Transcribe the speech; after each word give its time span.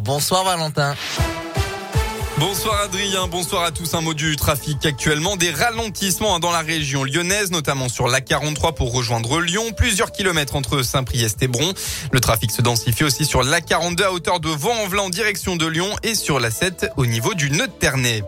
Bonsoir 0.00 0.44
Valentin. 0.44 0.94
Bonsoir 2.38 2.82
Adrien, 2.82 3.26
bonsoir 3.26 3.64
à 3.64 3.70
tous. 3.70 3.94
Un 3.94 4.00
mot 4.00 4.14
du 4.14 4.36
trafic 4.36 4.86
actuellement. 4.86 5.36
Des 5.36 5.50
ralentissements 5.50 6.36
hein, 6.36 6.38
dans 6.38 6.52
la 6.52 6.60
région 6.60 7.04
lyonnaise, 7.04 7.50
notamment 7.50 7.88
sur 7.88 8.08
l'A43 8.08 8.74
pour 8.74 8.92
rejoindre 8.92 9.40
Lyon. 9.40 9.72
Plusieurs 9.76 10.12
kilomètres 10.12 10.56
entre 10.56 10.82
Saint-Priest 10.82 11.42
et 11.42 11.48
Bron. 11.48 11.72
Le 12.12 12.20
trafic 12.20 12.50
se 12.50 12.62
densifie 12.62 13.04
aussi 13.04 13.24
sur 13.24 13.42
l'A42 13.42 14.02
à 14.04 14.12
hauteur 14.12 14.40
de 14.40 14.48
Vaux-en-Velin 14.48 15.02
en 15.02 15.10
direction 15.10 15.56
de 15.56 15.66
Lyon 15.66 15.90
et 16.02 16.14
sur 16.14 16.40
la 16.40 16.50
7 16.50 16.92
au 16.96 17.04
niveau 17.04 17.34
du 17.34 17.50
nœud 17.50 17.66
de 17.66 17.72
Ternay. 17.72 18.22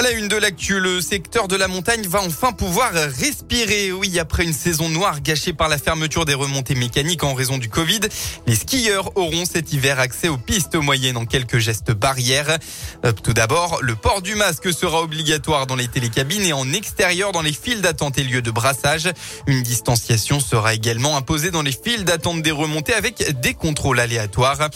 À 0.00 0.02
la 0.02 0.12
une 0.12 0.28
de 0.28 0.36
l'actu, 0.36 0.80
le 0.80 1.02
secteur 1.02 1.46
de 1.46 1.56
la 1.56 1.68
montagne 1.68 2.06
va 2.08 2.22
enfin 2.22 2.52
pouvoir 2.52 2.90
respirer. 2.94 3.92
Oui, 3.92 4.18
après 4.18 4.44
une 4.44 4.54
saison 4.54 4.88
noire 4.88 5.20
gâchée 5.20 5.52
par 5.52 5.68
la 5.68 5.76
fermeture 5.76 6.24
des 6.24 6.32
remontées 6.32 6.74
mécaniques 6.74 7.22
en 7.22 7.34
raison 7.34 7.58
du 7.58 7.68
Covid, 7.68 8.00
les 8.46 8.54
skieurs 8.54 9.14
auront 9.18 9.44
cet 9.44 9.74
hiver 9.74 10.00
accès 10.00 10.28
aux 10.28 10.38
pistes 10.38 10.76
moyennes 10.76 11.18
en 11.18 11.26
quelques 11.26 11.58
gestes 11.58 11.92
barrières. 11.92 12.56
Euh, 13.04 13.12
tout 13.12 13.34
d'abord, 13.34 13.80
le 13.82 13.94
port 13.94 14.22
du 14.22 14.36
masque 14.36 14.72
sera 14.72 15.02
obligatoire 15.02 15.66
dans 15.66 15.76
les 15.76 15.88
télécabines 15.88 16.46
et 16.46 16.54
en 16.54 16.72
extérieur 16.72 17.32
dans 17.32 17.42
les 17.42 17.52
files 17.52 17.82
d'attente 17.82 18.16
et 18.16 18.24
lieux 18.24 18.40
de 18.40 18.50
brassage. 18.50 19.10
Une 19.46 19.62
distanciation 19.62 20.40
sera 20.40 20.72
également 20.72 21.18
imposée 21.18 21.50
dans 21.50 21.60
les 21.60 21.72
files 21.72 22.06
d'attente 22.06 22.40
des 22.40 22.52
remontées 22.52 22.94
avec 22.94 23.38
des 23.42 23.52
contrôles 23.52 24.00
aléatoires. 24.00 24.70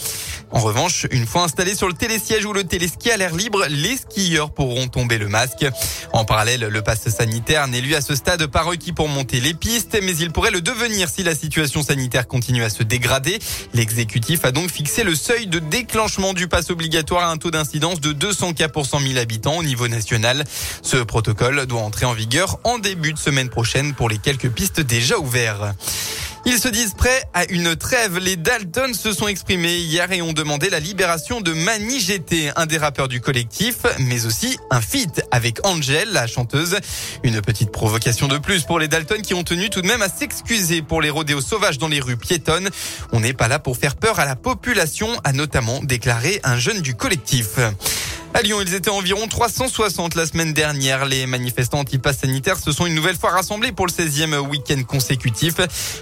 En 0.51 0.59
revanche, 0.59 1.07
une 1.09 1.25
fois 1.25 1.45
installés 1.45 1.73
sur 1.73 1.87
le 1.87 1.95
télésiège 1.95 2.45
ou 2.45 2.53
le 2.53 2.63
téléski 2.63 3.09
à 3.09 3.17
l'air 3.17 3.35
libre, 3.35 3.65
les 3.67 3.97
skieurs 3.97 4.53
pourront 4.53 4.87
tomber 4.87 5.14
le 5.17 5.27
masque. 5.27 5.65
En 6.13 6.25
parallèle, 6.25 6.61
le 6.61 6.81
passe 6.81 7.09
sanitaire 7.09 7.67
n'est 7.67 7.81
lui 7.81 7.95
à 7.95 8.01
ce 8.01 8.15
stade 8.15 8.45
pas 8.47 8.61
requis 8.61 8.91
pour 8.91 9.07
monter 9.07 9.39
les 9.39 9.53
pistes, 9.53 9.97
mais 10.01 10.15
il 10.17 10.31
pourrait 10.31 10.51
le 10.51 10.61
devenir 10.61 11.09
si 11.09 11.23
la 11.23 11.35
situation 11.35 11.83
sanitaire 11.83 12.27
continue 12.27 12.63
à 12.63 12.69
se 12.69 12.83
dégrader. 12.83 13.39
L'exécutif 13.73 14.45
a 14.45 14.51
donc 14.51 14.69
fixé 14.69 15.03
le 15.03 15.15
seuil 15.15 15.47
de 15.47 15.59
déclenchement 15.59 16.33
du 16.33 16.47
passe 16.47 16.69
obligatoire 16.69 17.23
à 17.23 17.31
un 17.31 17.37
taux 17.37 17.51
d'incidence 17.51 18.01
de 18.01 18.11
200 18.11 18.53
cas 18.53 18.69
pour 18.69 18.85
100 18.85 18.99
000 19.01 19.17
habitants 19.17 19.57
au 19.57 19.63
niveau 19.63 19.87
national. 19.87 20.43
Ce 20.81 20.97
protocole 20.97 21.65
doit 21.65 21.81
entrer 21.81 22.05
en 22.05 22.13
vigueur 22.13 22.59
en 22.63 22.79
début 22.79 23.13
de 23.13 23.19
semaine 23.19 23.49
prochaine 23.49 23.93
pour 23.93 24.09
les 24.09 24.17
quelques 24.17 24.49
pistes 24.49 24.81
déjà 24.81 25.17
ouvertes. 25.17 25.75
Ils 26.47 26.59
se 26.59 26.67
disent 26.67 26.93
prêts 26.93 27.23
à 27.33 27.45
une 27.49 27.75
trêve. 27.75 28.19
Les 28.19 28.35
Dalton 28.35 28.93
se 28.93 29.13
sont 29.13 29.27
exprimés 29.27 29.77
hier 29.77 30.11
et 30.11 30.21
ont 30.21 30.31
demandé 30.31 30.69
la 30.69 30.79
libération 30.79 31.41
de 31.41 31.53
Mani 31.53 31.99
GT, 31.99 32.51
un 32.55 32.67
des 32.67 32.77
rappeurs 32.77 33.07
du 33.07 33.19
collectif, 33.19 33.77
mais 33.99 34.27
aussi 34.27 34.59
un 34.69 34.79
feat 34.79 35.23
avec 35.31 35.65
Angel, 35.65 36.07
la 36.11 36.27
chanteuse. 36.27 36.77
Une 37.23 37.41
petite 37.41 37.71
provocation 37.71 38.27
de 38.27 38.37
plus 38.37 38.61
pour 38.61 38.77
les 38.77 38.87
Dalton 38.87 39.23
qui 39.23 39.33
ont 39.33 39.43
tenu 39.43 39.71
tout 39.71 39.81
de 39.81 39.87
même 39.87 40.03
à 40.03 40.09
s'excuser 40.09 40.83
pour 40.83 41.01
les 41.01 41.09
rodéos 41.09 41.41
sauvages 41.41 41.79
dans 41.79 41.87
les 41.87 41.99
rues 41.99 42.17
piétonnes. 42.17 42.69
On 43.11 43.21
n'est 43.21 43.33
pas 43.33 43.47
là 43.47 43.57
pour 43.57 43.77
faire 43.77 43.95
peur 43.95 44.19
à 44.19 44.25
la 44.25 44.35
population, 44.35 45.09
a 45.23 45.33
notamment 45.33 45.79
déclaré 45.81 46.41
un 46.43 46.59
jeune 46.59 46.81
du 46.81 46.93
collectif. 46.93 47.57
À 48.35 48.41
Lyon, 48.41 48.57
ils 48.59 48.73
étaient 48.73 48.89
environ 48.89 49.29
360 49.29 50.15
la 50.15 50.25
semaine 50.25 50.51
dernière. 50.51 51.05
Les 51.05 51.25
manifestants 51.25 51.79
anti-pass 51.79 52.17
sanitaires 52.17 52.59
se 52.59 52.73
sont 52.73 52.85
une 52.85 52.93
nouvelle 52.93 53.15
fois 53.15 53.29
rassemblés 53.29 53.71
pour 53.71 53.87
le 53.87 53.91
16e 53.93 54.35
week-end 54.39 54.83
consécutif. 54.83 55.53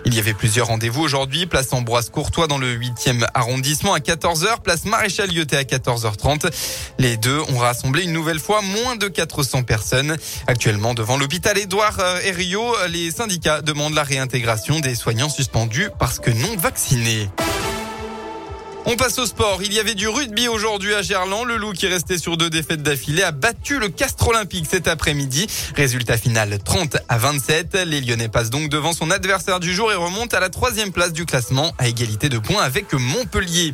Il 0.06 0.16
y 0.16 0.20
avait 0.20 0.34
plusieurs 0.34 0.66
rendez-vous 0.66 1.04
aujourd'hui. 1.04 1.45
Place 1.45 1.72
Ambroise 1.73 2.09
Courtois 2.09 2.48
dans 2.48 2.58
le 2.58 2.76
8e 2.76 3.23
arrondissement 3.36 3.94
à 3.94 4.00
14h. 4.00 4.64
Place 4.64 4.86
Maréchal 4.86 5.30
Lyoté 5.30 5.58
à 5.58 5.61
14h30. 5.61 6.52
Les 6.98 7.17
deux 7.17 7.39
ont 7.50 7.59
rassemblé 7.59 8.02
une 8.02 8.14
nouvelle 8.14 8.39
fois 8.39 8.64
moins 8.64 8.95
de 8.95 9.08
400 9.08 9.61
personnes. 9.61 10.17
Actuellement, 10.48 10.95
devant 10.95 11.17
l'hôpital 11.17 11.56
Édouard 11.59 12.00
euh, 12.00 12.20
Herriot, 12.23 12.73
les 12.89 13.11
syndicats 13.11 13.61
demandent 13.61 13.94
la 13.94 14.02
réintégration 14.02 14.80
des 14.80 14.95
soignants 14.95 15.30
suspendus 15.30 15.89
parce 16.00 16.17
que 16.17 16.31
non 16.31 16.58
vaccinés. 16.58 17.30
On 18.86 18.98
passe 18.98 19.17
au 19.17 19.26
sport. 19.26 19.64
Il 19.64 19.72
y 19.72 19.80
avait 19.80 19.95
du 19.95 20.09
rugby 20.09 20.50
aujourd'hui 20.50 20.94
à 20.94 21.02
Gerland. 21.02 21.45
Le 21.45 21.56
Loup 21.56 21.72
qui 21.72 21.88
restait 21.88 22.17
sur 22.17 22.36
deux 22.36 22.50
défaites 22.50 22.84
d'affilée 22.84 23.23
a 23.23 23.31
battu 23.31 23.80
le 23.80 23.88
Castre 23.88 24.28
Olympique 24.28 24.66
cet 24.70 24.89
après-midi. 24.89 25.48
Résultat 25.73 26.17
final 26.17 26.59
30 26.59 26.98
à 27.08 27.17
27. 27.17 27.78
Les 27.86 28.02
Lyonnais 28.02 28.27
passent 28.27 28.49
donc 28.49 28.67
devant 28.67 28.92
son 28.92 29.10
adversaire 29.10 29.61
du 29.61 29.73
jour 29.73 29.89
et 29.93 29.95
remontent 29.95 30.36
à 30.36 30.42
la 30.42 30.49
troisième 30.49 30.92
place 30.92 31.14
du 31.14 31.26
classement 31.26 31.72
à 31.77 31.88
égalité 31.88 32.27
de 32.27 32.39
points 32.39 32.61
avec 32.61 32.92
Montpellier. 32.92 33.73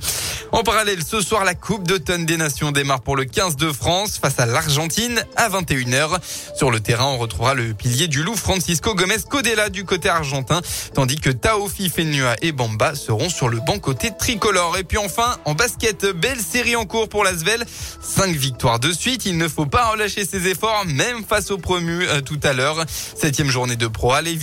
En 0.51 0.63
parallèle, 0.63 1.03
ce 1.03 1.21
soir, 1.21 1.43
la 1.43 1.53
Coupe 1.53 1.87
d'automne 1.87 2.25
des 2.25 2.37
Nations 2.37 2.71
démarre 2.71 3.01
pour 3.01 3.15
le 3.15 3.25
15 3.25 3.55
de 3.55 3.71
France 3.71 4.19
face 4.19 4.39
à 4.39 4.45
l'Argentine 4.45 5.23
à 5.35 5.49
21h. 5.49 6.19
Sur 6.55 6.71
le 6.71 6.79
terrain, 6.79 7.05
on 7.05 7.17
retrouvera 7.17 7.53
le 7.55 7.73
pilier 7.73 8.07
du 8.07 8.23
loup 8.23 8.35
Francisco 8.35 8.93
Gomez 8.95 9.17
Codella 9.27 9.69
du 9.69 9.85
côté 9.85 10.09
argentin, 10.09 10.61
tandis 10.93 11.17
que 11.17 11.29
Taofi 11.29 11.89
Fenua 11.89 12.35
et 12.41 12.51
Bamba 12.51 12.95
seront 12.95 13.29
sur 13.29 13.49
le 13.49 13.59
banc 13.59 13.79
côté 13.79 14.11
tricolore. 14.17 14.77
Enfin, 14.99 15.37
en 15.45 15.55
basket, 15.55 16.05
belle 16.05 16.39
série 16.39 16.75
en 16.75 16.85
cours 16.85 17.09
pour 17.09 17.23
l'Asvel. 17.23 17.65
Cinq 18.01 18.35
victoires 18.35 18.79
de 18.79 18.91
suite. 18.91 19.25
Il 19.25 19.37
ne 19.37 19.47
faut 19.47 19.65
pas 19.65 19.91
relâcher 19.91 20.25
ses 20.25 20.47
efforts, 20.47 20.85
même 20.85 21.23
face 21.23 21.51
aux 21.51 21.57
promus 21.57 22.07
euh, 22.07 22.21
tout 22.21 22.39
à 22.43 22.53
l'heure. 22.53 22.85
Septième 22.87 23.49
journée 23.49 23.75
de 23.75 23.87
Pro 23.87 24.13
A, 24.13 24.21
les 24.21 24.37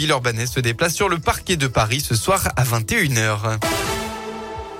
se 0.47 0.61
déplacent 0.61 0.95
sur 0.95 1.09
le 1.09 1.19
parquet 1.19 1.57
de 1.57 1.67
Paris 1.67 2.01
ce 2.01 2.15
soir 2.15 2.49
à 2.57 2.65
21h. 2.65 3.59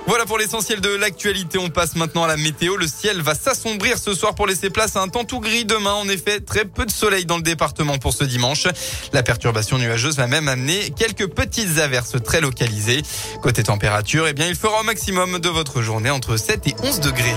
Voilà 0.07 0.25
pour 0.25 0.37
l'essentiel 0.37 0.79
de 0.79 0.95
l'actualité. 0.95 1.57
On 1.57 1.67
passe 1.69 1.97
maintenant 1.97 2.23
à 2.23 2.27
la 2.27 2.37
météo. 2.37 2.77
Le 2.77 2.87
ciel 2.87 3.21
va 3.21 3.35
s'assombrir 3.35 3.97
ce 3.97 4.13
soir 4.13 4.35
pour 4.35 4.47
laisser 4.47 4.69
place 4.69 4.95
à 4.95 5.01
un 5.01 5.09
temps 5.09 5.25
tout 5.25 5.41
gris 5.41 5.65
demain. 5.65 5.91
En 5.91 6.07
effet, 6.07 6.39
très 6.39 6.63
peu 6.63 6.85
de 6.85 6.91
soleil 6.91 7.25
dans 7.25 7.35
le 7.35 7.43
département 7.43 7.97
pour 7.97 8.13
ce 8.13 8.23
dimanche. 8.23 8.67
La 9.11 9.21
perturbation 9.21 9.77
nuageuse 9.77 10.15
va 10.15 10.27
même 10.27 10.47
amener 10.47 10.91
quelques 10.91 11.27
petites 11.27 11.77
averses 11.79 12.15
très 12.23 12.39
localisées. 12.39 13.01
Côté 13.41 13.63
température, 13.63 14.29
eh 14.29 14.33
bien, 14.33 14.47
il 14.47 14.55
fera 14.55 14.79
au 14.79 14.83
maximum 14.83 15.39
de 15.39 15.49
votre 15.49 15.81
journée 15.81 16.09
entre 16.09 16.37
7 16.37 16.67
et 16.67 16.75
11 16.83 17.01
degrés. 17.01 17.35